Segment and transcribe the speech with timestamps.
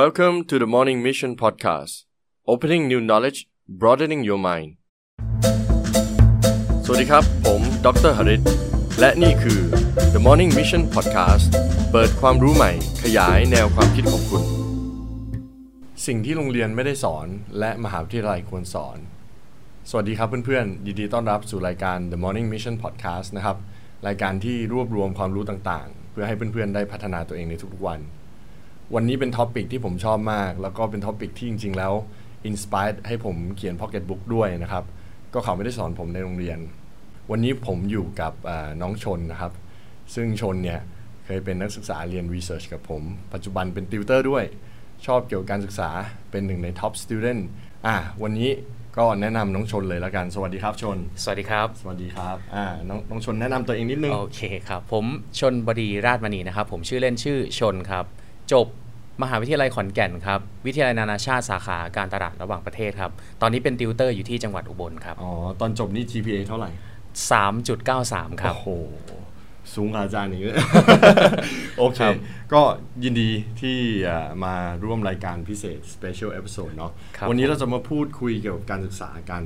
[0.00, 2.04] Welcome to the Morning Mission Podcast
[2.52, 3.38] Opening new knowledge
[3.80, 4.70] broadening your mind
[6.84, 8.42] สวัสดีครับ ผมดรหริต
[9.00, 9.60] และนี่คือ
[10.14, 11.46] The Morning Mission Podcast
[11.92, 14.42] เปิดความรู้ใหม่ ขยายแนวความคิดของคุณ
[16.06, 17.26] สิ่งที่โรงเรียนไม่ได้สอน
[17.58, 18.98] และมหาวิทยาลัยควรสอน
[19.90, 23.56] สวัสดีครับเพื่อนๆยินดีต้อนรับสู่รายการ The Morning Mission Podcast นะครับ
[24.06, 28.00] รายการที่รวบรวมความรู้ต่างๆ เพื่อให้เพื่อนๆได้พัฒนาตัวเองในทุกๆวัน
[28.94, 31.92] วันนี้เป็น topic ที่ผมชอบมาก แล้วก็เป็น topic ที่จริง ๆ แล้ว
[32.46, 34.84] inspire ให้ผมเขียนพ็อกเก็ตบุ๊กด้วยนะครับ
[35.32, 36.58] ก็เขาไม่ได้สอนผมในโรงเรียน
[37.30, 39.52] วันนี้ผมอยู่กับอ่าน้องชนนะครับ
[40.14, 40.80] ซึ่งชนเนี่ย
[41.24, 43.02] เคยเป็นนักศึกษาเรียน research กับผม
[43.32, 44.44] ปัจจุบันเป็นติวเตอร์ด้วย
[45.06, 45.90] ชอบเกี่ยวกับการศึกษา
[46.30, 47.48] เป็นหนึ่งใน top student
[47.86, 48.50] อะวันนี้
[48.98, 55.06] ก็แนะนำน้องชนเลยละกัน สวัสดีครับชน สวัสดีครับ สวัสดีครับอ่าน้องน้องชนแนะนำตัวเองนิดนึง โอเคครับ ผม
[55.40, 58.04] ชนบดีราชมณีนะครับ ผมชื่อเล่นชื่อชนครับ
[58.52, 58.66] จบ
[59.22, 63.12] มหาวิทยาลัยขอนแก่นครับ วิทยาลัยนานาชาติสาขาการตลาดระหว่างประเทศครับ
[63.42, 66.70] ตอนนี้เป็นติวเตอร์อยู่ที่จังหวัดอุบลครับ อ๋อ ตอนจบนี่ GPA เท่าไหร่
[67.50, 68.68] 3.93 ครับ โอ้โห
[69.74, 70.42] สูงกว่าอาจารย์อีก
[71.78, 72.14] โอเคครับ
[72.52, 72.62] ก็
[73.04, 79.42] ยินดีที่อ่ามาร่วมรายการพิเศษ Special Episode เนาะครับวันนี้เราจะมาพูดคุยเกี่ยวกับการศึกษากัน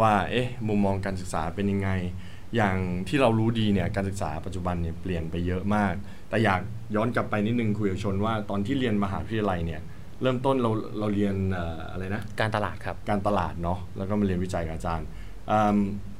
[0.00, 1.90] ว่าเอ๊ะมุมมองการศึกษาเป็นยังไง
[2.56, 2.76] อย่าง
[3.08, 5.94] ที่เรารู้ดีเนี่ยการศึกษาปัจจุบันเนี่ยเปลี่ยนไปเยอะมาก
[6.30, 6.60] แต่อยาก
[6.96, 9.80] ย้อนกลับไปนิดนึงคุยกับชนว่าตอนที่เรียนมหาวิทยาลัยเนี่ย
[10.22, 15.06] เริ่มต้นเราเราเรียนเอ่ออะไรนะการตลาดครับการตลาดเนาะแล้วก็มาเรียนวิจัยกับอาจารย์
[15.50, 15.78] อืม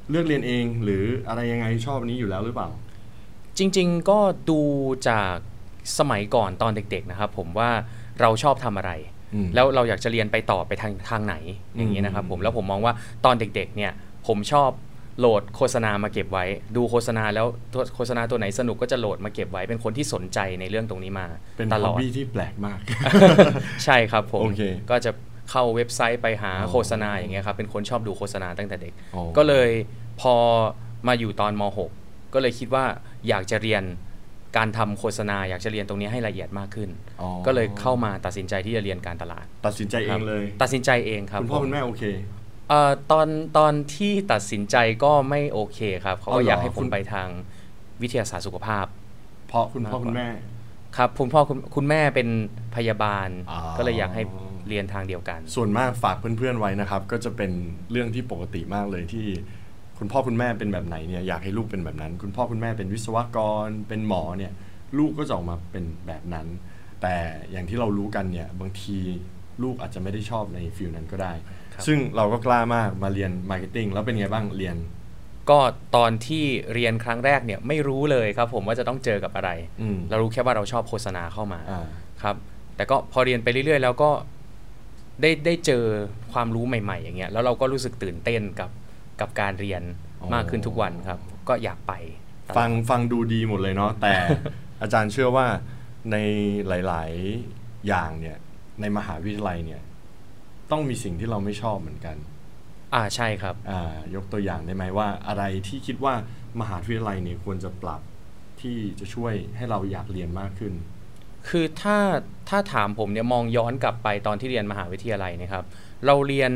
[0.09, 2.69] เลือกเรียนเองหรืออะไรยังไงชอบอันนี้อยู่แล้วหรือเปล่า
[3.57, 4.61] จริง ๆ ก็ดู
[5.09, 5.35] จาก
[5.99, 7.69] สมัยก่อนตอนเด็ก ๆ นะครับ ผมว่า
[8.21, 8.91] เราชอบทำอะไร
[9.33, 11.35] อืมแล้วเราอยากจะเรียนไปต่อไปทางทางไหน
[11.75, 12.93] อย่างนี้นะครับผมแล้วผมมองว่า
[13.25, 13.91] ตอนเด็ก ๆ เนี่ย
[14.27, 14.69] ผมชอบ
[15.19, 16.45] โหลดโฆษณามาเก็บไว้
[16.75, 22.79] ดูโฆษณาแล้วตัวโฆษณาตัวไหนสนุกก็จะโหลดมาเก็บไว้ เป็นคนที่สนใจในเรื่องตรงนี้มาเป็นตฮลอบอดบี้ที่แปลกมาก
[23.83, 25.11] ใช่ครับผมโอเคก็จะ
[25.51, 29.69] เข้าเว็บไซต์ไปหาอ๋อโฆษณาอย่างเงี้ยครับเป็นคนชอบดูโฆษณาตั้งแต่เด็กอ๋อก็เลย
[30.21, 30.35] พอ
[31.07, 31.63] มาอยู่ตอนม
[31.97, 32.85] .6 ก็เลยคิดว่า
[33.27, 33.83] อยากจะเรียน
[34.57, 36.89] การทำโฆษณาอยากจะเรียนตรงนี้ให้ละเอียดมากขึ้น
[37.21, 42.03] อ๋อก็เลยเข้ามาตัดสินใจที่จะเรียนการตลาด ตัดสินใจเองเลย ตัดสินใจเองครับคุณพ่อผมคุณแม่โอเค
[42.71, 43.27] เอ่อตอน
[43.57, 47.27] ตอนที่ตัดสินใจก็ไม่โอเคครับเขาอ๋อก็เหรออยากให้ผคุมณไปทาง
[48.01, 48.85] วิทยาศาสตร์สุขภาพ
[49.47, 50.27] เพราะคุณพ่อคุณแม่
[50.97, 52.27] ครับคุณพ่อคุณคุณแม่เป็น
[52.75, 54.23] พยาบาลอ๋อ ก็เลยอยากให้
[54.67, 57.51] เรียนทางเดียวกัน ส่วนมากฝากเพื่อนๆไว้นะครับ ก็จะเป็น
[57.91, 59.25] เรื่องที่ปกติมากเลยที่
[59.99, 64.51] คุณพ่อคุณแม่เป็นแบบไหนเนี่ยอยากให้ลูกเป็นแบบนั้น คุณพ่อคุณแม่เป็นวิศวกร เป็นหมอเนี่ย
[64.97, 66.47] ลูกก็จะออกมาเป็นแบบนั้น
[67.01, 67.15] แต่
[67.51, 68.97] อย่างที่เรารู้กันเนี่ยบางที
[69.63, 74.75] ลูกอาจจะไม่ได้ชอบใน field นั้นก็ได้ครับ ซึ่งเราก็กล้ามากมาเรียน marketing แล้วเป็นไงบ้างเรียน
[75.49, 75.59] ก็
[75.95, 79.49] ตอนที่เรียนครั้งแรกเนี่ยไม่รู้เลยครับผมว่าจะต้องเจอกับอะไร
[79.81, 81.85] อืมเรารู้แค่ว่าเราชอบโฆษณาเข้ามาอ่า
[82.21, 82.35] ครับ
[82.75, 84.09] แต่ก็พอเรียนไปเรื่อยๆ แล้วก็
[85.21, 85.83] ได้ได้เจอ
[86.33, 88.69] ความรู้ใหม่ ๆ อย่างเงี้ยแล้วเราก็รู้สึกตื่นเต้นกับ
[89.21, 89.81] กับการเรียน
[90.21, 91.93] อ๋อมากขึ้นทุกวันครับ ก็อยากไป
[92.47, 94.13] ตลอดฟังฟังดูดีหมดเลยเนาะแต่
[94.81, 95.47] อาจารย์เชื่อว่า
[96.11, 96.17] ใน
[96.67, 97.11] หลาย
[97.49, 98.37] ๆ อย่างเนี่ย
[98.81, 99.81] ในมหาวิทยาลัยเนี่ย
[100.71, 102.15] ต้องมีสิ่งที่เราไม่ชอบเหมือนกัน
[102.93, 106.13] อ่าใช่ครับอ่ายกตัวอย่างได้ไหมว่า อะไรที่คิดว่า
[106.59, 108.01] มหาวิทยาลัยเนี่ยควรจะปรับ
[108.61, 110.73] ที่จะช่วยให้เราอยากเรียนมากขึ้น
[111.49, 111.97] คือถ้า
[112.49, 115.65] ถ้าถามผมเนี่ยมองย้อนกลับไปตอนที่เรียนมหาวิทยาลัยเนะครับ
[116.05, 116.51] เราเรียน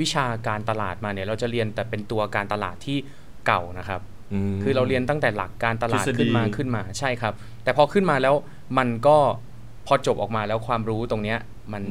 [0.00, 2.98] วิชาการตลาดมาเนี่ยเราจะเรียนแต่เป็นตัวการตลาดที่
[3.46, 4.00] เก่านะครับ
[4.52, 7.34] มคือเราเรียนตั้งแต่หลักการตลาดทฤษฎีขึ้นมาขึ้นมาใช่ครับ
[7.64, 8.34] แต่พอขึ้นมาแล้ว
[8.78, 9.16] มันก็
[9.86, 11.38] พอจบออกมาแล้วความรู้ตรงเนี้ย
[11.72, 11.82] มัน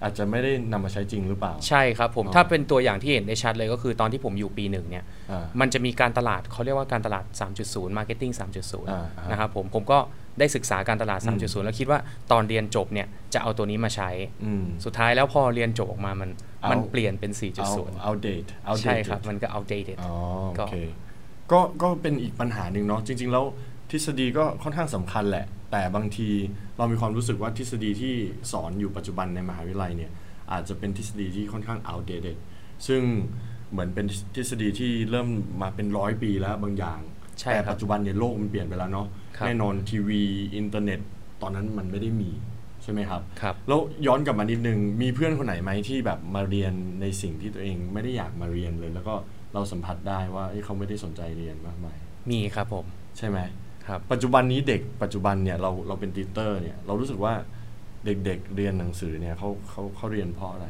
[0.00, 7.24] อืมอาจจะไม่ได้นำมาใช้จริงหรือเปล่า ใช่ครับผมอ๋อถ้าเป็นตัวอย่างที่เห็นได้ชัดเลยก็คือตอนที่ผมอยู่ปีหนึ่งเนี่ยอ่ามันจะมีการตลาดเขาเรียกว่าการตลาด
[7.60, 8.48] 3.0 Marketing อ่า
[9.26, 9.98] 3.0 นะครับผมผมก็
[10.38, 11.98] ได้ศึกษาการตลาดอืม3.0 แล้วคิดว่า
[12.32, 14.10] ตอนเรียนจบเนี่ยจะเอาตัวนี้มาใช้
[14.44, 16.30] อืมสุดท้ายแล้วพอเรียนจบออกมามัน
[16.62, 18.48] เอามันเปลี่ยนเป็นเอา4.0 outdate
[18.82, 20.12] ใช่ครับ outdated มันก็ outdated อ๋อ
[20.58, 20.74] ก็โอเค
[21.52, 23.44] ก็ก็เป็นอีกปัญหาหนึ่งเนาะจริง ๆ แล้ว
[23.90, 26.28] ทฤษฎีก็ค่อนข้างสำคัญแหละ แต่บางที
[26.76, 28.14] เรามีความรู้สึกว่าทฤษฎีที่
[28.52, 30.10] สอนอยู่ปัจจุบันในมหาวิทยาลัยเนี่ย
[30.52, 32.36] อาจจะเป็นทฤษฎีที่ค่อนข้าง outdated
[32.86, 33.02] ซึ่ง
[33.70, 35.28] เหมือนเป็นทฤษฎีที่เริ่ม
[35.62, 37.00] มาเป็นร้อยปีแล้วบางอย่าง
[37.40, 39.06] ใช่แต่ครับปัจจุบันเนี่ยโลกมันเปลี่ยนไปแล้วเนาะ
[39.36, 40.22] ครับแน่นอนทีวี
[40.56, 41.00] อินเทอร์เน็ต
[41.42, 42.30] ตอนนั้นมันไม่ได้มี
[42.82, 49.14] ใช่ไหมครับครับแล้วย้อนกลับมานิดนึง มีเพื่อนคนไหนไหมที่แบบมาเรียนในสิ่งที่ตัวเองไม่ได้อยากมาเรียนเลย แล้วก็
[49.54, 51.96] เราสัมผัสได้ว่าเอ้ยเขาไม่ได้สนใจเรียนมากมาย
[52.30, 52.84] มีครับผม
[53.18, 53.38] ใช่ไหม
[53.90, 57.34] ครับปัจจุบันนี้เด็กปัจจุบันเนี่ยเราเราเป็นติวเตอร์เนี่ยเรารู้สึกว่า
[58.04, 60.68] เด็กๆเรียนหนังสือเนี่ยเขาเขาเขาเรียนเพราะอะไร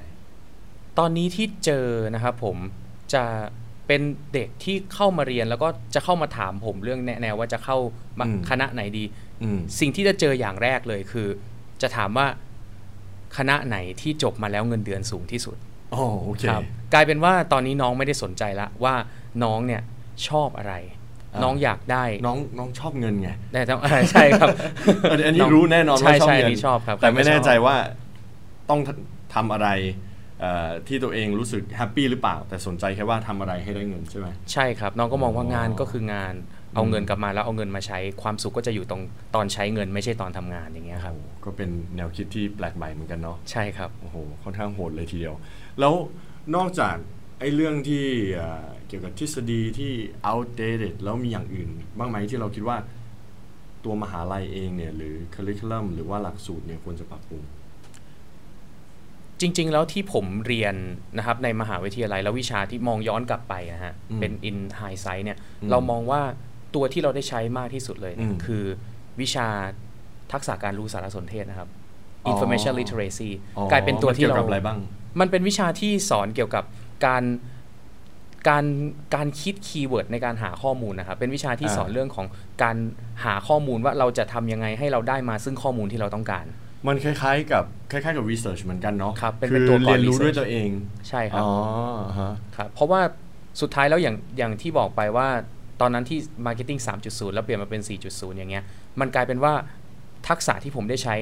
[0.99, 2.56] ตอนนี้ที่เจอนะครับผม
[3.14, 3.25] จะ
[3.87, 4.00] เป็น
[4.34, 7.78] เด็กที่เข้ามาเรียนแล้วก็จะเข้ามาถามผมเรื่องแนะแนวว่าจะเข้า
[8.19, 9.05] มาอืมคณะไหนดี
[9.43, 11.28] อืมสิ่งที่จะเจออย่างแรกเลยคือ
[11.82, 12.26] จะถามว่า
[13.37, 15.56] คณะไหนที่จบมาแล้วเงินเดือนสูงที่สุด
[15.94, 16.62] อ๋อโอเคครับ
[16.93, 18.94] กลายเป็นว่าตอนนี้น้องไม่ได้สนใจละว่า
[19.44, 19.82] น้องเนี่ย
[20.28, 21.00] ชอบอะไรอ่า
[21.43, 23.81] น้องอยากได้น้องน้องชอบเงินไงแต่ต้อง
[24.12, 24.49] ใช่ครับ
[25.11, 27.77] อันอันนี้รู้แน่นอนว่าใช่ชอบใช่เงิอันนนี้ชอบครับ แต่ไม่ครับแน่ใจชอบว่า
[28.71, 28.81] ต้อง
[29.35, 29.69] ทำอะไร
[30.41, 36.35] เอ่อที่ตัวเองรู้สึกแฮปปี้หรือเปล่า แต่สนใจแค่ว่าทำอะไรให้ได้เงินใช่ไหมใช่ครับ น้องก็มองว่าอ๋องานก็คืองาน
[36.75, 39.03] เอาเงินกลับมาแล้วเอาเงินมาใช้ความสุขก็จะอยู่ตรง
[39.35, 45.35] ตอนใช้เงินไม่ใช่ตอนทำงานอย่างเงี้ยครับโอ้ก็เป็นแนวคิดที่แปลกใหม่เหมือนกันเนาะใช่ครับโอ้โหค่อนข้างโหดเลยทีเดียว
[45.81, 45.94] แล้ว
[46.56, 46.97] นอกจาก
[47.38, 48.05] ไอ้เรื่องที่
[48.90, 49.92] เอ่อเกี่ยวกับทฤษฎีที่
[50.31, 52.76] outdated แล้วมีอย่างอื่น บ้างไหมที่เราคิดว่า
[53.84, 57.42] ตัวมหาลัยเองเนี่ยหรือ curriculum หรือว่าหลักสูตรเนี่ยควรจะปรับปรุง
[59.40, 60.75] จริง ๆ แล้วที่ผมเรียน
[61.19, 66.22] นะครับในมหาวิทยาลัยแล้ววิชาที่มองย้อนกลับไปนะฮะอืมเป็น in hindsight เนี่ยอืมเรามองว่า
[66.75, 68.64] ตัวที่เราได้ใช้มากที่สุดเลยเนี่ยอืมคือ
[69.20, 69.48] วิชา
[70.32, 71.69] ทักษะการรู้สารสนเทศนะครับ
[72.25, 74.78] อ๋อ information literacy อ๋อกลายเป็นตัวที่มันเกี่ยวเรากับอะไรบ้าง
[75.20, 76.64] มันเป็นวิชาที่สอนเกี่ยวกับ
[77.06, 77.22] การ
[78.48, 78.64] การ
[79.14, 82.26] การคิดคีย์เวิร์ดในการหาข้อมูลนะครับเป็นวิชาที่อ่าสอนเรื่องของ
[82.62, 82.76] การ
[83.25, 86.46] หาข้อมูลว่าเราจะทำยังไงให้เราได้มาซึ่งข้อมูลที่เราต้องการ
[86.87, 90.69] มันคล้ายๆ กับคล้ายๆกับ research เหมือนกันเนาะครับเป็นคืเป็นอตัวก่อนเรียนรู้ research ด้วยตัวเอง
[91.08, 91.50] ใช่ครับอ๋อ
[92.19, 93.00] ฮะครับเพราะว่า
[93.60, 95.28] สุดท้ายแล้วอย่างอย่างที่บอกไปว่า
[95.81, 98.64] ตอนนั้นที่ Marketing 3.0 แล้วเปลี่ยนมาเป็น 4.0 อย่างเงี้ย
[99.00, 99.52] มันกลายเป็นว่า
[100.28, 101.14] ทักษะที่ผมได้ใช้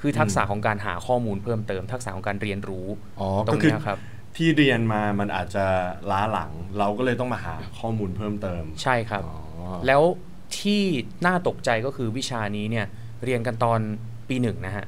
[0.00, 2.86] คือทักษะของการหาข้อมูลเพิ่มเติม ทักษะของการเรียนรู้
[3.20, 3.98] อ๋อตรก็งคือเนี้ยครับ
[4.36, 5.64] ที่เรียนมามันอาจจะ
[6.10, 9.36] ล้าหลัง เราก็เลยต้องมาหาข้อมูลเพิ่มเติม ใช่ครับอ๋อ
[9.86, 10.02] แล้ว
[10.58, 10.82] ที่
[11.26, 12.86] น่าตกใจก็คือวิชานี้เนี่ย
[13.24, 13.80] เรียนกันตอน
[14.28, 14.84] ปีหนึ่งนะฮะ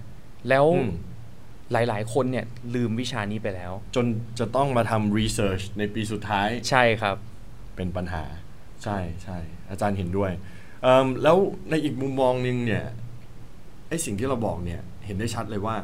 [0.49, 0.93] แล้วอืม
[1.73, 4.07] หลาย ๆ คนเนี่ยลืมวิชานี้ไปแล้ว จน
[4.39, 7.17] จะต้องมาทำ research ในปีสุดท้าย ใช่ครับ
[7.77, 8.25] เป็นปัญหา
[8.83, 9.39] ใช่ใช่
[9.71, 10.31] อาจารย์เห็นด้วย
[10.83, 11.37] เอิ่มแล้ว
[11.71, 12.85] ในอีกมุมมองหนึงเนี่ย
[13.89, 15.77] ไอสิ่งที่เราบอกเนี่ยเห็นได้ชัดเลยว่า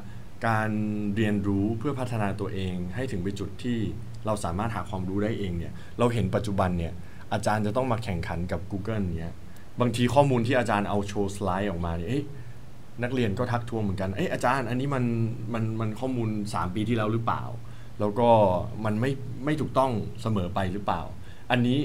[0.47, 0.71] การ
[1.17, 3.79] เรียนรู้เพื่อพัฒนาตัวเอง ให้ถึงไปจุดที่
[4.27, 6.93] เราสามารถหาความรู้ได้เองเนี่ยเราเห็นปัจจุบันเนี่ย
[7.33, 9.33] อาจารย์จะต้องมาแข่งขันกับ Google เนี่ย
[9.81, 12.25] บางทีข้อมูลที่อาจารย์เอาโชว์สไลด์ออกมาเนี่ยเอ๊ะ
[13.03, 15.05] นักเรียนก็ทักท้วงเหมือนกันเอ๊ะอาจารย์ อันนี้มัน
[15.55, 17.43] มันมันข้อมูล 3 ปีที่แล้วหรือเปล่า
[18.01, 18.29] แล้วก็
[18.85, 19.11] มันไม่
[19.45, 19.93] ไม่ถูกต้อง
[20.23, 21.03] เสมอไปหรือเปล่า
[21.51, 21.79] อันนี้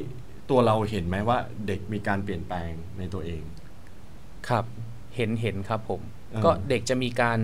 [0.49, 1.37] ตัวเราเห็นไหมว่า
[1.67, 3.41] เด็กมีการเปลี่ยนแปลงในตัวเอง
[4.49, 4.65] ครับ
[5.15, 6.01] เห็นเห็นครับผม
[6.31, 7.39] เออก็เด็กจะมีการ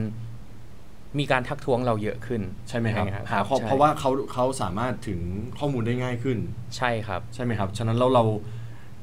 [1.20, 5.20] มีการทักท้วงเราเยอะขึ้นใช่ไหมครับนะหาข้อใช่เพราะว่าเขาเขาสามารถถึง
[5.60, 6.38] ข้อมูลได้ง่ายขึ้น
[6.78, 8.24] ใช่ครับใช่ไหมครับ ฉะนั้นเราเรา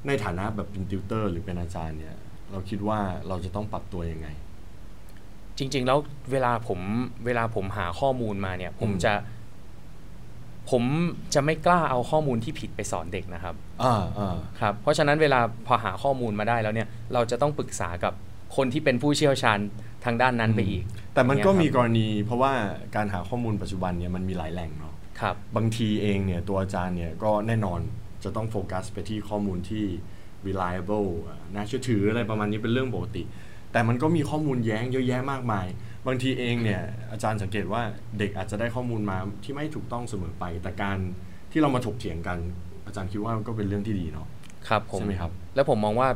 [0.07, 2.17] ในฐานะแบบเป็นติวเตอร์หรือเป็นอาจารย์เนี่ย
[2.51, 2.99] เราคิดว่า
[3.29, 4.29] เราจะต้องปรับตัวยังไง
[5.59, 5.99] จริง ๆ แล้ว
[6.33, 6.81] เวลาผม
[7.27, 9.13] เวลาผมหาข้อมูลมาเนี่ย ผมอืมจะ
[10.71, 10.85] ผม
[11.35, 18.13] จะไม่กล้าเอาข้อมูลที่ผิดไปสอนเด็กนะครับอ่าอ่าครับ เพราะฉะนั้นเวลาพอหาข้อมูลมาได้แล้วเนี่ย เราจะต้องปรึกษากับ
[18.57, 19.59] คนที่เป็นผู้เชี่ยวชาญ
[20.05, 20.85] ทางด้านนั้นไปอีก
[21.15, 22.53] แต่มันก็อย่างมีเงี้ยกรณีเพราะว่า
[22.97, 27.81] การหาข้อมูลปัจจุบันเนี่ยมันมีหลายแหล่งเนาะครับบางทีเองเนี่ยตัวอาจารย์เนี่ยก็แน่นอน
[28.25, 29.85] จะต้องโฟกัสไปที่ข้อมูลที่
[30.47, 33.23] reliable อะน่าเชื่อถืออะไรประมาณนี้เป็นเรื่องปกติ
[33.73, 35.67] แต่มันก็มีข้อมูลแย้งเยอะแยะมากมาย
[36.07, 36.81] บางทีเองเนี่ย
[37.13, 37.83] อาจารย์สังเกตว่า
[38.19, 40.99] เด็กอาจจะได้ข้อมูลมาที่ไม่ถูกต้องเสมอไป แต่การ
[41.53, 42.39] ที่เรามาถกเถียงกัน
[42.87, 44.27] อาจารย์คิดว่าก็เป็นเรื่องที่ดีเนาะ
[44.69, 46.09] ครับผมใช่ไหมครับ แล้วผมมองว่า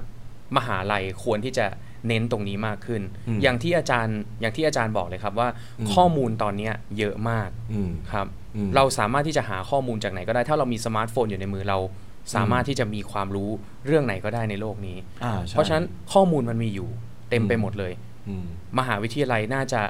[0.56, 1.66] มหาลัยควรที่จะ
[2.08, 5.48] เน้นตรงนี้มากขึ้นอืมอย่างที่อาจารย์อย่างที่อาจารย์บอกเลยครับว่า
[5.80, 11.78] อืมข้อมูลตอนเนี้ยเยอะมากอืมครับอืมเราสามารถที่จะหาข้อมูลจากไหนก็ได้ ถ้าเรามีสมาร์ทโฟนอยู่ในมือเรา
[12.34, 13.50] สามารถที่จะมีความรู้
[13.86, 16.88] เรื่องไหนก็ได้ในโลกนี้อ่าใช่เพราะฉะนั้นข้อมูลมันมีอยู่
[17.30, 17.92] เต็มไปหมดเลย
[18.28, 18.46] อืม
[18.78, 19.82] มหาวิทยาลัยน่าจะ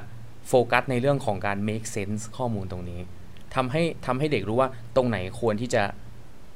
[0.47, 3.01] โฟกัสในเรื่องของการ make sense ข้อมูลตรงนี้
[3.55, 5.83] ทำให้ทำให้เด็กรู้ว่าตรงไหนควรที่จะ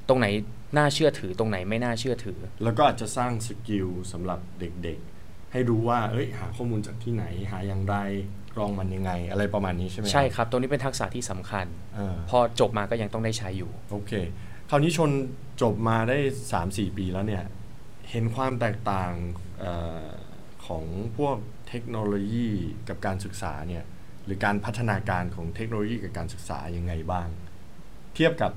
[0.10, 0.28] ตรงไหน
[0.78, 5.09] น่าเชื่อถือตรงไหนไม่น่าเชื่อถือ แล้วก็อาจจะสร้างสกิลสำหรับเด็กๆ
[5.52, 7.98] ให้รู้ว่าเอ้ยหาข้อมูลจากที่ไหนหาอย่างไร
[8.56, 11.66] กรองมันยังไง อะไรประมาณนี้ใช่ไหมใช่ครับ ตรงนี้เป็นทักษะที่สำคัญ
[11.96, 14.12] เออพอจบมาก็ยังต้องได้ใช้อยู่ โอเค
[14.70, 15.12] คราวนี้ชน
[15.62, 16.18] จบมาได้
[16.58, 17.44] 3-4 ปีแล้วเนี่ย
[18.10, 19.12] เห็นความแตกต่าง
[19.60, 19.66] เอ
[20.06, 20.08] อ
[20.66, 20.84] ของ
[21.18, 21.38] พวก
[21.70, 22.50] เทคโนโลยี
[22.90, 23.84] กับการศึกษาเนี่ย
[24.26, 27.28] หรือการพัฒนาการของเทคโนโลยีกับการศึกษายังไงบ้าง
[28.16, 28.52] เทียบกับ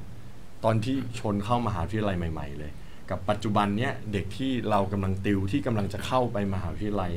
[0.65, 2.73] ตอนที่ชนเข้ามหาวิทยาลัยใหม่ ๆ เลย
[3.11, 7.13] กับปัจจุบันเนี่ยเด็กที่เรากำลังติวที่กำลังจะเข้าไปมหาวิทยาลัย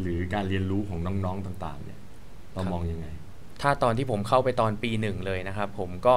[0.00, 1.98] หรือการเรียนรู้ของน้องๆต่างๆเนี่ย
[2.54, 3.06] เรามองยังไง
[3.62, 6.14] ถ้าตอนที่ผมเข้าไปตอนปีหนึ่งเลยนะครับผมก็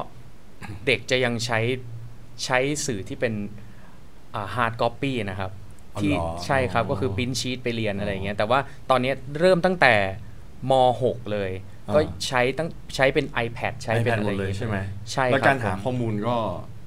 [0.88, 1.60] เด็กจะยังใช้
[2.46, 3.34] ใช้สื่อที่เป็น
[4.56, 5.52] hard copy นะครับ
[5.96, 8.60] อ๋อที่เหรอใช่ครับอ๋อก็คือ print sheet ไปเรียนอะไรอย่างเงี้ยแต่ว่า
[8.90, 9.94] ตอนนี้เริ่มตั้งแต่
[10.70, 10.72] ม
[11.04, 11.52] .6 เลย
[11.88, 14.78] อ่าก็ใช้ตั้งใช้เป็น iPad ใช้เป็น iPad อะไรหมดเลยอางงี้ใช่ไหม
[15.12, 16.36] ใช่แล้วครับการหาผมข้อมูลก็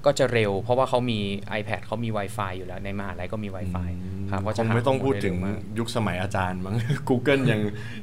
[0.07, 1.21] ก็จะเร็ว เพราะว่าเขามี
[1.61, 6.77] iPad เขามี Wi-Fi อยู่แล้วในมหาลัยก็มี Wi-Fi อืมครับครับเพราะคจะงหาไม่ต้องพูดถึงข้อมูลได้เร็วมากยุคสมัยอาจารย์มั้ง
[7.09, 7.61] Google ยัง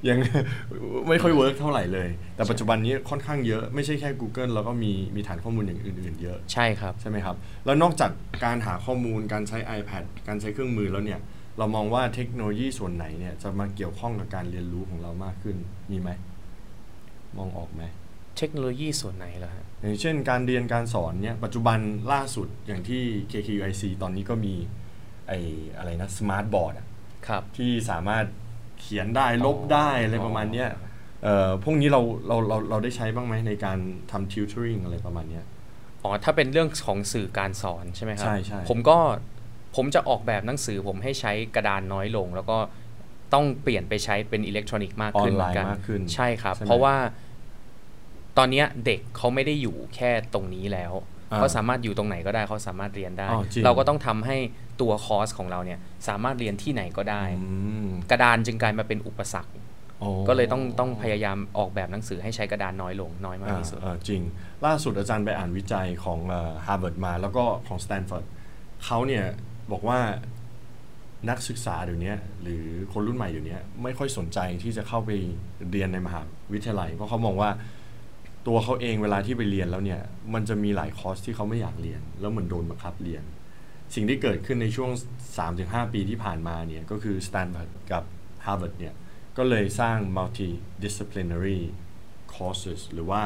[0.10, 0.18] ยัง
[1.08, 8.12] ไม่ค่อย work เท่าไหร่เลย แต่ปัจจุบันนี้ค่อนข้างเยอะไม่ใช่แค่ Google แล้วก็มีมีฐานข้อมูลอย่างอื่นๆ เยอะใช่ครับใช่ไหมครับ แล้วนอกจาก
[8.46, 11.20] การหาข้อมูลการใช้ iPad การใช้เครื่องมือแล้วเนี่ย
[11.58, 15.58] เรามองว่าเทคโนโลยีส่วนไหนเนี่ยจะมาเกี่ยวข้องกับการเรียนรู้ของเรามากขึ้น
[15.92, 16.10] มีไหม
[17.38, 17.84] มองออกไหม
[18.38, 21.80] เทคโนโลยีส่วนไหนล่ะฮะอย่างเช่นการเรียนการสอนเนี่ยปัจจุบัน
[22.12, 24.56] ล่าสุดอย่างที่ KQIC ตอนนี้ก็มี
[25.28, 25.34] ไอ
[25.78, 26.74] อะไรนะ smart board
[27.28, 28.26] ครับที่สามารถ
[28.80, 30.70] เขียนได้ลบได้อ๋อออะไรประมาณเนี้ย
[31.24, 33.78] เอ่อพวกนี้เราเราเราเราได้ใช้บ้างไหมในการ
[34.12, 35.46] ทำ tutoring อะไรประมาณเนี้ย
[36.04, 38.98] อ๋อถ้าเป็นเรื่องของสื่อการสอนใช่ไหมครับใช่ใช่ผมก็
[39.76, 42.58] ผมจะออกแบบหนังสือผมให้ใช้กระดานน้อยลง แล้วก็
[43.34, 46.96] ต้องเปลี่ยนไปใช้เป็นอิเล็กทรอนิกส์มากขึ้น ออนไลน์เหไลมือนกันมากขึ้นใช่ครับใช่ไหมเพราะว่า
[48.38, 50.94] ตอนเนี้ยเด็กเขาไม่ได้อยู่แค่ตรงนี้แล้ว
[51.32, 54.38] อ่าเขาสามารถอยู่ตรงไหนก็ได้เขาสามารถเรียนได้อ๋อจริงเราก็ต้องทำให้
[54.82, 57.48] ตัวคอร์สของเราเนี่ยสามารถเรียนที่ไหนก็ได้อื
[57.86, 59.52] มกระดานจึงกลายมาเป็นอุปสรรค
[60.02, 64.22] อ๋อก็เลยต้องต้องพยายามออกแบบหนังสือให้ใช้กระดานน้อยลงน้อยมากอ่าที่สุดอ่าจริง
[64.66, 66.20] ล่าสุดอาจารย์ไปอ่านวิจัยของ
[66.66, 68.26] ฮาร์วาร์ดมา แล้วก็ของสแตนฟอร์ด
[68.86, 69.26] เขาเนี่ย
[69.72, 70.00] บอกว่า
[71.30, 75.12] นักศึกษาเดี๋ยวนี้หรือคนรุ่นใหม่เดี๋ยวนี้ไม่ค่อยสนใจที่จะเข้าไป
[75.72, 76.22] เรียนในมหา
[76.54, 77.50] วิทยาลัย เพราะเขามองว่า
[78.48, 80.02] ตัวเขาเองเวลาที่ไปเรียนแล้วเนี่ย
[80.34, 83.24] มันจะมีหลายคอร์สที่เขาไม่อยากเรียน แล้วเหมือนโดนบังคับเรียน
[83.96, 84.92] สิ่งที่เกิดขึ้นในช่วง
[85.42, 88.04] 3-5 ปีที่ผ่านมาเนี่ยก็คือสแตนฟอร์ดกับ
[88.46, 88.94] Harvard เนี่ย
[89.38, 91.60] ก็เลยสร้าง multidisciplinary
[92.34, 93.22] courses หรือว่า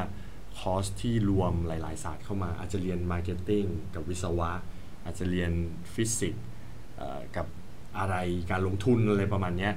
[0.60, 4.52] คอร์สที่รวมหลาย ๆ ศาสตร์เข้ามา อาจจะเรียน marketing กับวิศวะ
[5.06, 5.52] อาจจะเรียน
[5.94, 6.44] ฟิสิกส์
[7.36, 7.48] กับ
[8.00, 8.16] อะไร
[8.52, 9.70] การลงทุนอะไรประมาณนี้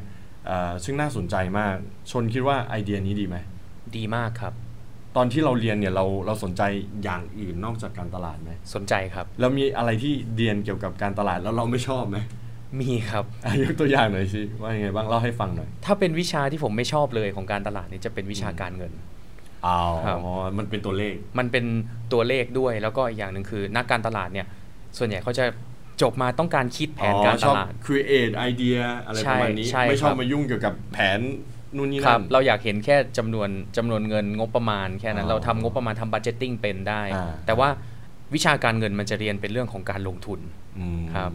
[0.84, 1.74] ซึ่งน่าสนใจมาก
[2.10, 3.36] ชนคิดว่าไอเดียนี้ดีไหม
[3.96, 4.54] ดีมากครับ
[5.18, 6.62] ตอนที่เราเรียนเนี่ยเราเราสนใจ
[7.04, 12.18] อย่างอื่นนอกจากการตลาดไหมสนใจครับ แล้วมีอะไรที่เรียนเกี่ยวกับการตลาดแล้วเราไม่ชอบไหม
[12.80, 18.92] มีครับอะยกตัวอย่างหน่อยสิว่ายังไงบ้างเล่าให้ฟังหน่อย ถ้าเป็นวิชาที่ผมไม่ชอบเลยของการตลาดเนี่ยจะเป็นวิชาการเงิน
[19.66, 20.18] อ๋อครับ
[20.58, 21.64] มันเป็นตัวเลข มันเป็น
[22.12, 24.46] ตัวเลขด้วยแล้วก็อีกอย่างหนึ่งคือนักการตลาดเนี่ย
[24.98, 25.44] ส่วนใหญ่เขาจะ
[26.02, 31.20] จบมาต้องการคิดแผนการอ๋อตชอบลาด create idea อะไรประมาณนี้ใช่ไม่ชอบครับมายุ่งเกี่ยวกับแผน
[31.76, 37.68] นู่นนี่ครันั่บนเราอยากเห็นแค่จำนวนจำนวนเงินงบประมาณแค่นั้นอ๋อเราทำงบประมาณทำบั d เจตติ้งเป็นได้อ่าแต่ว่า
[38.34, 40.40] วิชาการเงินมันจะเรียนเป็นเรื่องของการลงทุน
[40.78, 41.30] อืมครับ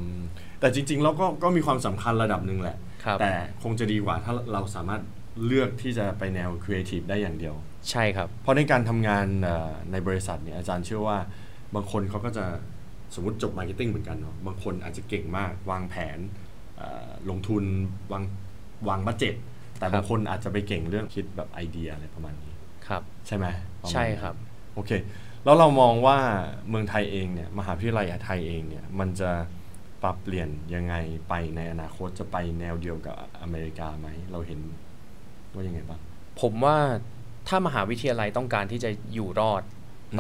[0.60, 5.02] แต่จริงๆแล้วก็ก็มีความสำคัญระดับหนึ่งแหละครับแต่คงจะดีกว่าถ้าเราสามารถ
[5.46, 7.56] เลือกที่จะไปแนว creative ได้อย่างเดียว
[7.90, 11.18] ใช่ครับ เพราะในการทำงานเอ่อในบริษัทเนี่ยอาจารย์เชื่อว่า
[11.76, 12.46] บางคนเขาก็จะ
[13.16, 16.18] สมมติจบ marketing เหมือนกันเนาะบางคนอาจจะเก่งมาก วางแผน
[16.78, 17.64] เอ่อลงทุน
[18.12, 18.24] วาง
[18.90, 19.36] วาง budget
[19.84, 22.54] แต่ครับบางคนอาจจะไปเก่งเรื่องคิดแบบไอเดียอะไรประมาณนี้
[22.88, 23.46] ครับ ใช่ไหม
[23.82, 24.36] ประมาณใช่นี้ครับ
[24.76, 24.92] โอเค
[25.44, 26.18] แล้วเรามองว่า
[26.70, 29.32] เมืองไทยเองเนี่ยมหาวิทยาลัยไทยเองเนี่ยมันจะ
[30.04, 30.96] ปรับเปลี่ยนยังไง
[31.30, 34.60] ไปในอนาคตจะไปแนวเดียวกับอเมริกาไหมเราเห็น
[35.54, 36.00] ว่ายังไงบ้าง
[36.42, 36.78] ผมว่า
[37.48, 39.64] ถ้ามหาวิทยาลัยต้องการที่จะอยู่รอด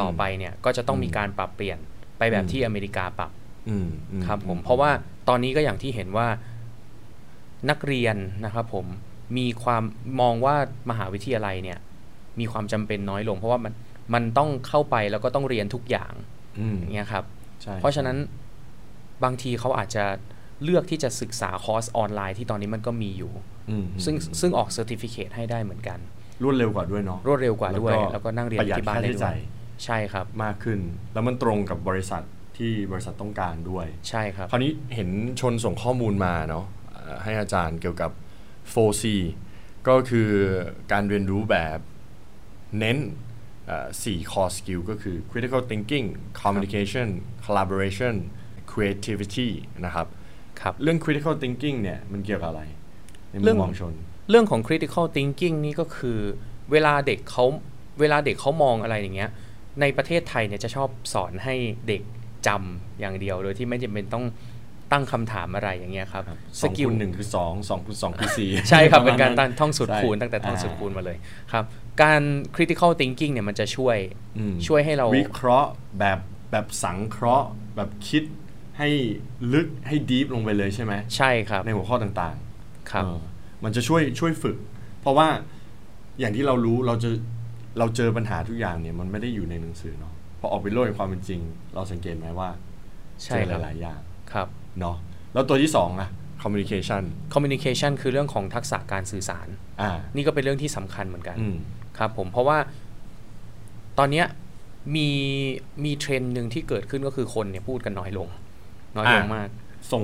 [0.01, 1.77] ต่อไปเนี่ยก็จะต้องมีการปรับเปลี่ยน
[2.17, 3.32] ไปแบบอืมที่อเมริกาปรับ
[3.70, 4.91] อืมอืครับผมอืเพราะว่า
[5.29, 6.27] ตอนนี้ก็อย่างที่เห็นว่า
[7.70, 8.15] นักเรียน
[8.46, 8.86] นะครับผม
[9.38, 9.84] มีความ
[10.22, 10.56] มองว่า
[10.90, 11.80] มหาวิทยาลัยเนี่ย
[12.40, 13.74] มีความจำเป็นน้อยลง เพราะว่ามัน
[14.13, 16.13] มันต้องเข้าไปแล้วก็ต้องเรียนทุกอย่าง
[16.60, 17.24] อืมอย่างเงี้ยครับ
[17.62, 18.18] ใช่เพราะฉะนั้น
[19.24, 20.04] บางทีเขาอาจจะ
[20.63, 23.32] เลือกที่จะศึกษาคอร์สออนไลน์ที่ตอนนี้มันก็มีอยู่
[23.70, 26.00] อืมซึ่งซึ่งออก certificate ให้ได้เหมือนกัน
[26.44, 29.39] รวดเร็วกว่าด้วยเนาะรวดเร็วกว่าด้วย แล้วก็นั่งเรียนที่บ้านได้ด้วยประหยัดค่าได้ใช้จ่าย
[29.86, 30.80] ใช่ครับมากขึ้น
[31.13, 32.24] แล้วมันตรงกับบริษัท
[32.58, 35.10] ที่บริษัทต้องการด้วย ใช่ครับ คราวนี้เห็น
[35.42, 38.12] ชนส่งข้อมูลมาเนาะเอ่อให้อาจารย์เกี่ยวกับ
[38.74, 39.03] 4C
[39.88, 40.29] ก็คือ
[40.91, 41.79] การเรียนรู้แบบ
[42.79, 42.98] เน้น
[43.67, 46.05] เอ่อสี่ core skill ก็คือ critical thinking
[46.41, 47.08] communication
[47.46, 48.15] collaboration
[48.72, 49.50] creativity
[49.86, 50.08] นะครับ
[50.62, 52.63] ครับเรื่อง critical thinking เนี่ยมันเกี่ยวกับอะไร
[53.32, 53.93] ในมุเรื่มองมองชน
[54.29, 56.20] เรื่องของ critical thinking นี่ก็คือ
[56.72, 57.46] เวลาเด็กเขา
[58.00, 59.32] เวลาเด็กเขามองอะไรอย่างเงี้ย
[59.82, 61.55] ในประเทศไทยเนี่ยจะชอบสอนให้
[61.88, 62.01] เด็ก
[62.48, 64.25] จำอย่างเดียว โดยที่ไม่จำเป็นต้อง
[64.94, 66.24] ตั้งคำถามอะไรอย่างเงี้ยครับ
[66.60, 71.18] สองคูณหนึ่งคือสองสองคูณสองคือสี่ใช่ครับปะเป็นมณการตั้งท่องสูตรใช่คูณตั้งแต่ท่องาสูตรคูณมาเลย
[71.52, 71.66] ครับ
[72.02, 72.22] การ
[72.56, 73.98] critical thinking เนี่ยมันจะช่วย
[74.38, 76.20] อืมช่วยให้เราวิเคราะห์แบบ
[76.52, 78.24] แบบสังเคราะห์ แบบคิด
[78.78, 78.90] ให้
[79.54, 82.36] ลึกให้ดีฟลงไปเลยใช่ไหมใช่ครับ ในหัวข้อต่าง
[82.92, 83.20] ครับเออ
[83.64, 84.58] มันจะช่วยช่วยฝึก
[85.02, 85.28] เพราะว่า
[86.20, 87.10] อย่างที่เรารู้เราจะ
[87.80, 91.40] เราเจอปัญหาทุกอย่างเนี่ยมันไม่ได้อยู่ในหนังสือเนาะพอออกไปโลกแห่งความเป็นจริง
[91.76, 92.50] เราสังเกตไหมว่า
[93.24, 94.00] ใช่เจอครับหลายๆอย่าง
[94.32, 94.48] ครับ
[94.80, 94.96] เนาะ
[95.34, 96.10] แล้วตัวที่สองอะ
[96.44, 97.03] communication
[97.34, 99.48] communication คือเรื่องของทักษะการสื่อสาร
[99.82, 101.56] อ่า นี่ก็เป็นเรื่องที่สำคัญเหมือนกัน อืม
[101.98, 102.58] ครับผมเพราะว่า
[104.00, 104.25] ตอนเนี้ย
[104.96, 105.10] มี
[105.84, 108.27] มีเทรนด์หนึ่งที่เกิดขึ้นก็คือคนเนี่ยพูดกันน้อยลง
[108.96, 109.50] น้อยลงอ่าม มาก
[109.92, 110.03] ส่ง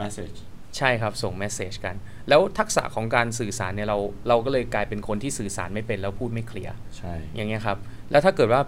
[0.00, 0.38] message
[0.76, 1.96] ใช่ครับ ส่งเมสเซจกัน
[2.28, 3.98] แล้วทักษะของการสื่อสารเนี่ยเรา
[4.28, 7.78] เราก็เลยกลายเป็นคนที่สื่อสารไม่เป็นแล้วพูดไม่เคลียร์ ใช่ อย่างเงี้ยครับ
[8.10, 8.60] แล้วถ้าเกิดว่า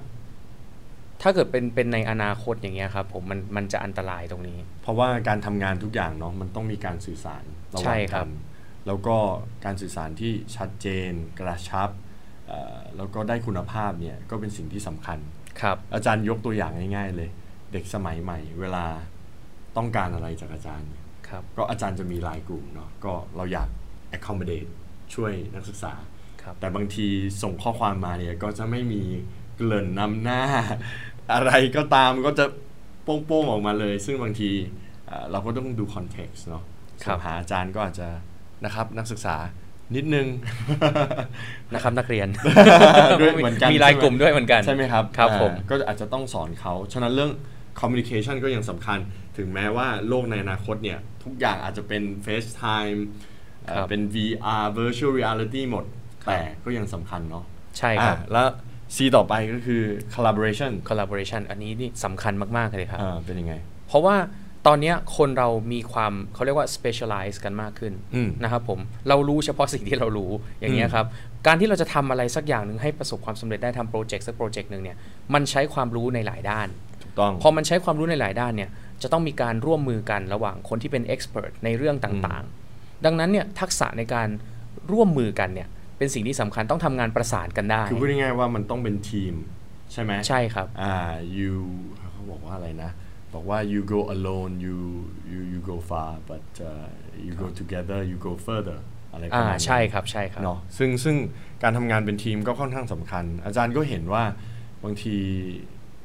[1.22, 8.30] ถ้าเกิดเป็นเป็นในอนาคตอย่างเงี้ยครับผมมันมันจะอันตรายตรงนี้ เพราะว่าการทำงานทุกอย่างเนาะมันต้องมีการสื่อสารระหใช่ว่างครักับ น
[8.86, 9.16] แล้วก็
[9.64, 11.90] การสื่อสารที่ชัดเจน กระชับ
[12.46, 15.18] เอ่อแล้วก็ได้คุณภาพเนี่ยก็เป็นสิ่งที่สำคัญ
[15.60, 17.30] ครับ อาจารย์ยกตัวอย่างง่ายๆเลย
[17.72, 18.84] เด็กสมัยใหม่ เวลา
[19.76, 23.68] ต้องการอะไรจากอาจารย์เนี่ยครับ ก็อาจารย์จะมีไลน์กลุ่มเนาะก็เราอยาก
[24.16, 24.70] accommodate
[25.14, 25.92] ช่วยนักศึกษา
[26.42, 27.06] ครับ แต่บางที
[27.42, 29.02] ส่งข้อความมาเนี่ยก็จะไม่มี
[29.56, 30.42] เกริ่นนำหน้า
[31.34, 32.44] อะไรก็ตามก็จะ
[33.04, 34.50] โป้งๆออกมาเลย ซึ่งบางที
[35.06, 36.62] เอ่อเราก็ต้องดู context เนาะ
[37.04, 38.08] ครับส่งหาอาจารย์ก็อาจจะ
[38.64, 39.36] นะครับนักศึกษา
[39.96, 40.26] นิดนึง
[41.74, 42.28] นะครับนักเรียน
[43.20, 47.32] ด้วยเหมือนกันมีรายใช่ไหกลุ่มด้วยเหมือนกันใช่ไหมครับครับอ่าผมก็อาจจะต้องสอนเขาฉะนั้นเรื่อง
[47.80, 48.98] communication ก็ยังสำคัญ
[49.36, 52.98] ถึงแม้ว่าโลกในอนาคตเนี่ย ทุกอย่างอาจจะเป็น FaceTime
[53.64, 55.84] เอ่อครับเป็น VR virtual reality หมด
[56.26, 57.44] แต่ก็ยังสำคัญเนาะ
[57.78, 58.46] ใช่ครับอะแล้ว
[58.96, 59.82] C ต่อไปก็คือ
[60.14, 63.54] collaboration collaboration อันนี้นี่สำคัญมาก ๆ เลยครับอ่าเป็นยังไง
[63.88, 64.16] เพราะว่า
[64.66, 68.78] ตอนเนี้ยคนเรามีความเขาเรียกว่า specialize กันมากขึ้นอืมนะครับผม
[69.08, 70.30] เรารู้เฉพาะสิ่งที่เรารู้
[70.60, 71.06] อย่างเงี้ยครับ
[71.46, 74.96] การที่เราจะทำอะไรสักอย่างหนึ่งให้ประสบความสำเร็จได้ทำโปรเจกต์สักโปรเจกต์หนึ่งเนี่ย
[75.34, 76.68] มันใช้ความรู้ในหลายด้าน
[77.02, 78.70] ถูกต้องพอมันใช้ความรู้ในหลายด้านเนี่ย
[79.02, 84.28] จะต้องมีการร่วมมือกันระหว่างคนที่เป็น expert ในเรื่องต่างๆ ดังนั้นเนี่ยทักษะในการ
[84.92, 85.68] ร่วมมือกันเนี่ย
[86.00, 89.34] เป็นสิ่งที่สำคัญต้องทำงานประสานกันได้ คือพูดง่ายๆว่ามันต้องเป็นทีม
[89.92, 90.96] ใช่ไหมใช่ครับอ่า
[91.38, 91.54] you
[92.12, 92.90] เขาบอกว่าอะไรนะ
[93.34, 94.78] บอกว่า you go alone you
[95.30, 96.88] you you go far but uh,
[97.26, 98.78] you go together you go further
[99.12, 101.16] อะไรประอ่ามาณนั้นใช่ครับใช่ครับเนาะซึ่งซึ่ง
[101.62, 104.24] การทำงานเป็นทีมก็ค่อนข้างสำคัญ อาจารย์ก็เห็นว่า
[104.84, 105.16] บางที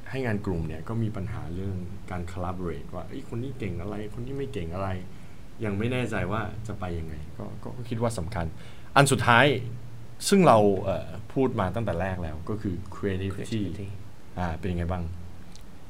[0.09, 1.75] ให้งานกลุ่มเนี่ยก็มีปัญหาเรื่อง
[2.11, 4.89] การ collaborate ว่าเอ้ยคนนี้เก่งอะไร คนนี้ไม่เก่งอะไร
[5.65, 8.45] ยังไม่แน่ใจว่าจะไปยังไง ก็ก็ก็คิดว่าสำคัญ
[8.95, 9.45] อันสุดท้าย
[10.27, 13.87] ซึ่งเราเอ่อพูดมาตั้งแต่แรกแล้วก็คือ creativity creativity
[14.37, 15.03] อ่าเป็นยังไงบ้าง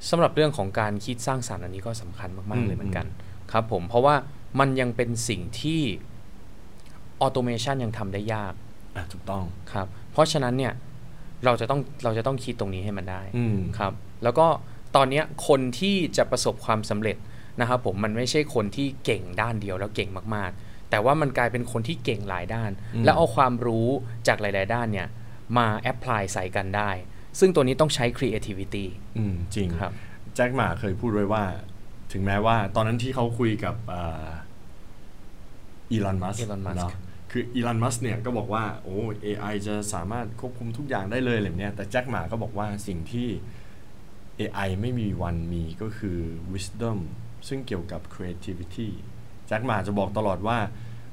[0.10, 3.05] สำหรับเรื่องของการคิดสร้างสรรค์อันนี้ก็สำคัญอืมากมๆเลยเหมือนกัน
[3.51, 4.16] ครับผมเพราะว่า
[4.59, 5.81] มันยังเป็นสิ่งที่
[7.22, 8.53] ออโตเมชันยังทำได้ยาก
[8.96, 10.74] อะถูกต้องครับเพราะฉะนั้นเนี่ย
[11.46, 14.48] เราจะต้องเราจะต้องคิดตรงนี้ให้มันได้อืมครับแล้วก็
[14.96, 17.18] ตอนเนี้ยคนที่จะประสบความสำเร็จ
[17.59, 20.64] นะครับผมมันไม่ใช่คนที่เก่งด้านเดียวแล้วเก่งมากๆ
[20.96, 23.88] แต่ว่ามันกลายเป็นคนที่เก่งหลายด้านอืมแล้วเอาความรู้
[24.27, 25.08] จากหลาย ๆ ด้านเนี่ย
[25.58, 26.92] มาแอพพลายใส่กันได้
[27.40, 28.86] ซึ่งตัวนี้ต้องใช้ creativity
[29.18, 29.92] อืมจริงครับ
[30.36, 31.44] แจ็คหมาเคยพูดไว้ว่า
[32.14, 33.75] ถึงแม้ว่าตอนนั้นที่เขาคุยกับ
[35.92, 36.92] อีลอนมัส Elon Musk เนาะ
[37.31, 43.27] คืออีลอนมัสเนี่ยก็บอกว่าโอ้ AI จะสามารถควบคุมทุกอย่างได้เลยอะไรแบบเนี้ยแต่แจ็คหมาก็บอกว่าสิ่งที่
[44.40, 46.20] AI ไม่มีวันมีก็คือ
[46.53, 47.00] wisdom
[47.48, 48.90] ซึ่งเกี่ยวกับ creativity
[49.48, 50.58] แจ็คหมาจะบอกตลอดว่า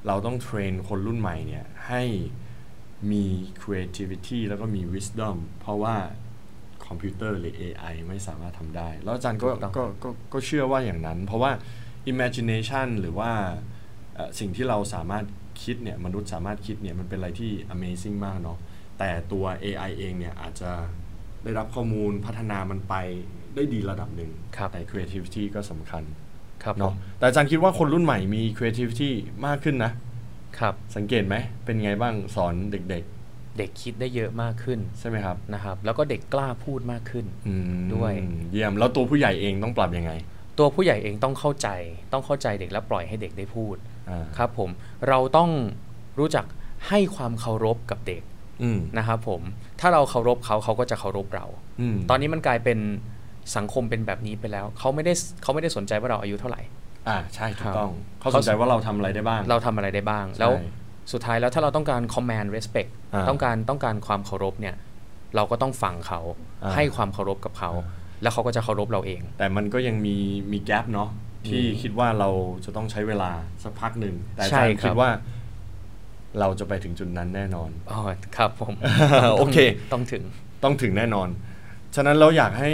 [0.07, 2.03] เราต้องเทรนคนรุ่นใหม่เนี่ยให้
[3.11, 3.25] มี
[3.61, 5.95] creativity แล้วก็มี wisdom เพราะว่า
[6.85, 11.51] คอมพิวเตอร์หรือ AI ไม่สามารถทำได้ แล้วอาจารย์ก็ถูกต้องก็ก็ก็เชื่อว่าอย่างนั้น เพราะว่า
[12.11, 13.31] imagination หรือว่า
[14.15, 15.25] เอ่อสิ่งที่เราสามารถ
[15.63, 18.57] คิดเนี่ยมนุษย์สามารถคิดเนี่ยมันเป็นอะไรที่ amazing มากเนาะ
[18.99, 20.71] แต่ตัว AI เองเนี่ยอาจจะ
[21.43, 22.95] ได้รับข้อมูลพัฒนามันไป
[23.55, 26.03] ได้ดีระดับหนึ่งครับแต่ creativity ก็สำคัญ
[26.63, 29.09] ครับผเนาะมแต่อาจารย์คิดว่าคนรุ่นใหม่มี creativity
[29.45, 29.91] มากขึ้นนะ
[30.59, 38.13] ครับสังเกตไหมเป็นไงบ้างสอนเด็กเด็กคิดได้เยอะมากขึ้นๆใช่ไหมครับนะครับ แล้วก็เด็กกล้าพูดมากขึ้นอืมด้วย
[38.51, 40.11] เยี่ยมแล้วตัวผู้ใหญ่เองต้องปรับยังไง
[40.57, 41.67] ตัวผู้ใหญ่เองต้องเข้าใจ
[42.13, 43.75] ต้องเข้าใจเด็กและปล่อยให้เด็กได้พูด
[44.09, 44.69] อ่าครับผม
[45.07, 45.49] เราต้อง
[46.19, 46.45] รู้จัก
[46.87, 48.21] ให้ความเคารพกับเด็ก
[48.63, 49.41] อืมนะครับผม
[49.79, 51.45] ถ้าเราเคารพเขาเขาก็จะเคารพเรา
[51.81, 52.79] อืมตอนนี้มันกลายเป็น
[53.55, 56.61] สังคมเป็นแบบนี้ไปแล้วเขาไม่ได้เขาไม่ได้สนใจว่าเราอายุเท่าไหร่
[57.09, 60.51] อ่าใช่ถูกต้องครับเขาสนใจว่าเราทำอะไรได้บ้าง เราทำอะไรได้บ้างใช่แล้ว
[61.11, 64.75] สุดท้ายแล้วถ้าเราต้องการ command respect อ่าต้องการต้องการความเคารพเนี่ย
[65.35, 66.21] เราก็ต้องฟังเขา
[66.63, 67.87] อ่าให้ความเคารพกับเขาอ่า
[68.21, 70.15] แล้วเขาก็จะเคารพเราเอง แต่มันก็ยังมี
[70.51, 71.09] มีแกลบเนาะ
[71.47, 72.29] ที่มีคิดว่าเรา
[72.65, 73.31] จะต้องใช้เวลา
[73.63, 75.09] สักพักหนึ่งแต่อาใช่จารย์ครับคิดว่า
[76.39, 77.99] เราจะไปถึงจุดนั้นแน่นอนอ๋อ
[78.37, 78.73] ครับผม
[79.39, 79.57] โอเค
[79.93, 80.23] ต้องถึง
[80.63, 81.27] ต้องถึงแน่นอน
[81.95, 82.71] ฉะนั้นเราอยากให้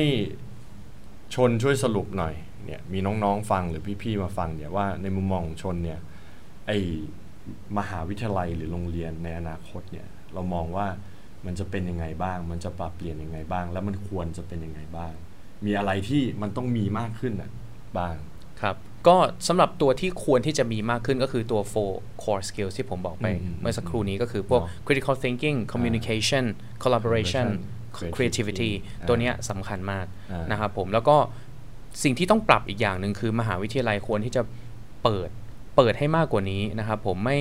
[1.36, 6.00] ชนช่วยสรุปหน่อยเนี่ยมีน้องๆฟังหรือพี่ๆมาฟังเนี่ยว่าในมุมมองของชนเนี่ย
[6.68, 6.72] ไอ
[7.78, 10.88] มหาวิทยาลัยหรือโรงเรียนในอนาคตเนี่ยเรามองว่า
[11.46, 15.14] มันจะเป็นยังไงบ้าง มันจะปรับเปลี่ยนยังไงบ้าง แล้วมันควรจะเป็นยังไงบ้าง
[15.66, 17.52] มีอะไรที่มันต้องมีมากขึ้นอะ
[17.98, 18.16] บ้าง
[18.62, 18.76] ครับ
[19.08, 21.92] ก็สำหรับตัวที่ควรที่จะมีมากขึ้นก็คือตัว four
[22.24, 26.46] core skills ที่ผมบอกไปอืมเมื่อสักครู่นี้ก็คือพวกเนอะ critical thinking communication
[26.84, 28.72] collaboration Collaboration creativity creativity
[29.08, 31.18] ตัวเนี้ยสำคัญมากอ่านนะครับผมแล้วก็
[32.04, 34.42] สิ่งที่ต้องปรับอีกอย่างหนึ่งคือมหาวิทยาลัยควรที่จะ
[35.04, 35.30] เปิด
[35.76, 37.40] เปิดให้มากกว่านี้นะครับผมไม่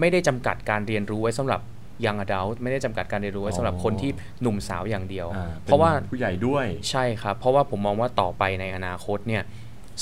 [0.00, 1.60] ไม่ได้จำกัดการเรียนรู้ไว้สำหรับ
[2.06, 4.10] ยังอดัลไม่ได้จำกัดการเรียนรู้ไว้สำหรับคนที่
[4.42, 9.42] หนุ่มสาวอย่างเดียวอ่เพราะว่าป็นผู้ใหญ่ด้วยใช่ครับ เพราะว่าผมมองว่าต่อไปในอนาคตเนี่ย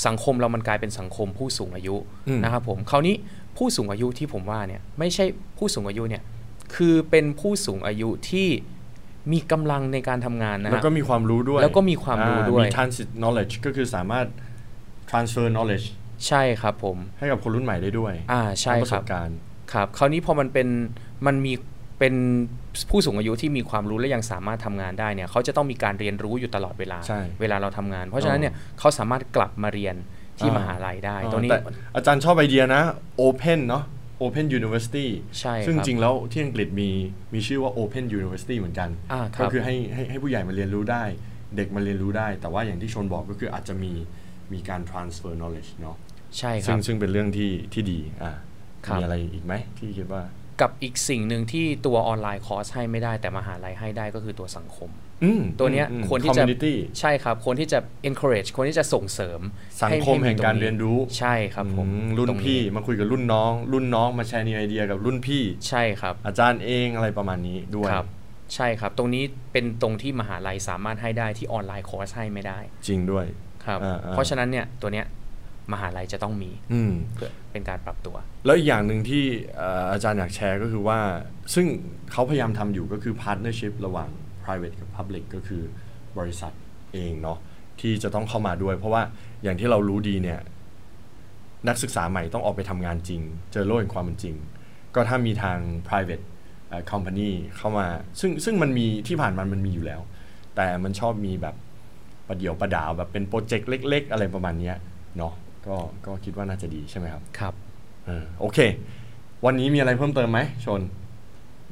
[0.05, 1.95] สังคมเรามันกลายเป็นสังคมผู้สูงอายุ
[2.27, 3.15] อืมนะครับผมคราวนี้
[3.57, 5.25] ผู้สูงอายุที่ผมว่าเนี่ยไม่ใช่
[5.57, 6.23] ผู้สูงอายุเนี่ย
[6.75, 8.47] คือเป็นผู้สูงอายุที่
[9.31, 14.25] มีกำลังในการทำงานนะแล้วฮะก็มีความรู้ด้วย แล้วก็มีความรู้อ่ด้วย มี transit knowledge ก็คือสามารถ
[15.09, 15.85] transfer knowledge
[16.27, 19.37] ใช่ครับผม ให้กับคนรุ่นใหม่ได้ด้วยอ่าใช่ทั้งประคสรับบการณ์
[19.73, 20.67] ครับคราวนี้พอมันเป็น
[21.27, 21.53] มันมี
[21.99, 22.15] เป็น
[22.89, 29.95] ผู้สูงอายุที่มีความรู้และยังสามารถทำงานได้เนี่ยเขาจะต้องมีการเรียนรู้อยู่ตลอดเวลาใช่เวลาเราทำงาน เพราะฉะนั้นเนี่ยเขาสามารถกลับมาเรียน
[30.39, 31.59] ที่อ่ามมหาลัยได้อ๋อตรงนี้แต่
[31.95, 32.81] อาจารย์ชอบไอเดียนะ
[33.25, 33.83] open เนาะ
[34.23, 35.07] open university
[35.39, 36.89] ใช่ซึ่งครับจริงแล้วที่อังกฤษมี
[37.33, 41.03] มีชื่อว่า open university เหมือนกันอ่าคก็รับคือให้ให้ให้ผู้ใหญ่มาเรียนรู้ได้
[41.55, 43.93] เด็กมาเรียนรู้ได้ แต่ว่าอย่างที่ชนบอกก็คืออาจจะมี
[44.53, 45.97] มีการ transfer knowledge เนาะ
[46.37, 48.31] ใช่ครับซึ่งซึ่งเป็นเรื่องที่ที่ดีอ่า
[48.85, 50.23] ครับมีอะไรอีกไหมที่คิดว่า
[50.61, 55.02] กับอีกสิ่งหนึ่งที่ตัว online course ให้ไม่ได้แต่มหาลัยให้ได้ก็คือตัวสังคมอืม
[55.59, 59.39] ตัวเนี้ยอืมควรที่จะ community ใช่ครับควรที่จะ encourage ควรที่จะส่งเสริม
[59.83, 68.05] สังคมแห่งการเรียนรู้ใช่ครับผมอืมตรงรุ่นพี่มาคุยกับรุ่นน้อง รุ่นน้องมาแชร์ new idea กับรุ่นพี่ ใช่ครับ อาจารย์เองอะไรประมาณนี้ด้วยครับ
[68.55, 73.25] ใช่ครับ ตรงนี้เป็นตรงที่มหาลัยสามารถให้ได้ที่ online course ให้ไม่ได้ จริงด้วย
[73.65, 75.05] ครับอ่าๆเพราะฉะนั้นเนี่ยตัวเนี้ย
[75.73, 79.23] มหาลัยจะต้องมีอืมเพื่อเป็นการปรับตัว แล้วอีกอย่างหนึ่งที่
[79.55, 80.99] เอ่ออาจารย์อยากแชร์ก็คือว่า
[81.53, 81.65] ซึ่ง
[82.11, 84.09] เขาพยายามทำอยู่ก็คือ partnership ระหว่าง
[84.45, 85.63] private กับ public ก็คือ
[86.17, 86.53] บริษัท
[86.93, 87.37] เองเนาะ
[87.81, 89.01] ที่จะต้องเข้ามาด้วย เพราะว่า
[89.43, 90.39] อย่างที่เรารู้ดีเนี่ย
[91.67, 94.35] นักศึกษาใหม่ต้องออกไปทำงานจริง เจอโลกแห่งความเป็นจริง
[94.95, 96.25] ก็ถ้ามีทาง private
[96.69, 97.87] เอ่อ company เข้ามา
[98.19, 100.01] ซึ่งซึ่งมันมีที่ผ่านมามันมีอยู่แล้ว
[100.55, 101.55] แต่มันชอบมีแบบ
[102.27, 104.75] ประเดี๋ยวประดาวแบบเป็นโปรเจกต์เล็ก ๆ อะไรประมาณเนี้ย
[105.17, 105.33] เนาะ
[105.67, 105.75] ก็
[106.05, 107.53] ก็คิดว่าน่าจะดีใช่ไหมครับ ครับ
[108.05, 108.59] เออโอเค
[109.45, 110.81] วันนี้มีอะไรเพิ่มเติมไหมชน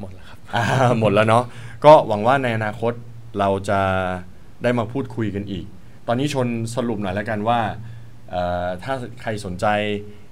[0.02, 0.64] หมดแล้วครับอ่า
[1.00, 1.44] หมดแล้วเนาะ
[1.86, 2.94] ก็หวังว่าในอนาคต
[3.40, 3.82] เราจะ
[4.64, 5.66] ได้มาพูดคุยกันอีก
[6.08, 7.60] ตอนนี้ชนสรุปหน่อยแล้วกันว่า
[8.30, 9.66] เอ่อถ้าใครสนใจ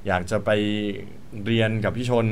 [0.07, 0.49] อยากจะไป
[1.45, 2.25] เรียนกับพี่ชน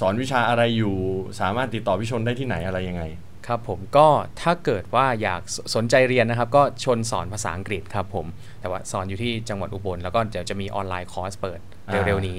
[0.00, 0.96] สอนวิชาอะไรอยู่
[1.40, 3.02] สามารถติดต่อพี่ชนได้ที่ไหนอะไรยังไง
[3.46, 4.08] ครับผมก็
[4.42, 8.26] ถ้าเกิดว่าอยากสสนใจเรียนนะครับ ก็ชนสอนภาษาอังกฤษครับผม
[8.60, 12.38] แต่ว่าสอนอยู่ที่จังหวัดอุบล แล้วก็เดี๋ยวจะมีออนไลน์คอร์สเปิดอ่าเร็วๆนี้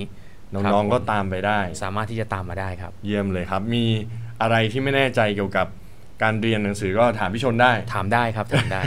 [0.54, 3.84] น้ครับองๆก็ผมตามไปได้ สามารถที่จะตามมาได้ครับ เยี่ยมเลยครับมี
[4.42, 5.68] อะไรที่ไม่แน่ใจเกี่ยวกับ
[6.24, 8.82] การเรียนหนังสือก็ถามพี่ชนได้ ถามได้ครับถามได้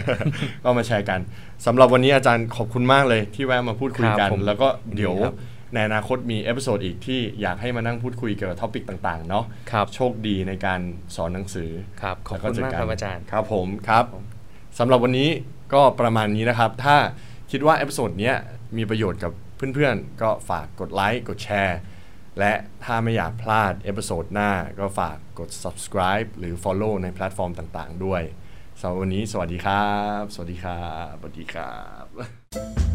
[0.64, 1.20] ก็มาแชร์กัน
[1.66, 5.36] สำหรับวันนี้อาจารย์ขอบคุณมากเลยที่แวะมาพูดคุยกันครับผมแล้วก็เดี๋ยวยินดีครับ
[5.74, 10.80] ในอนาคตมี episode อีกที่อยากให้มานั่งพูดคุยเกี่ยวกับ topic ต่าง ๆ เนาะครับโชคดีในการ
[11.14, 11.70] สอนหนังสือ
[12.02, 14.04] ครับขอบคุณมากครับอาจารย์ครับผมครับ
[14.78, 15.28] สำหรับวันนี้
[15.74, 16.96] ก็ประมาณนี้นะครับ ถ้า
[17.50, 18.36] คิดว่า episode เนี้ย
[18.76, 19.32] มีประโยชน์กับ
[19.74, 21.78] เพื่อนๆ ก็ฝากกดไลค์กดแชร์
[22.38, 28.22] และถ้าไม่อยากพลาด episode หน้าก็ฝากกด subscribe หรือ follow ในแพลตฟอร์มต่างๆ ด้วย
[28.80, 32.85] สำหรับวันนี้สวัสดีครับบ สวัสดีครับ สวัสดีครับ